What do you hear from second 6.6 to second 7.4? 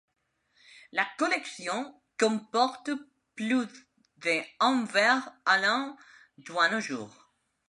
nos jours.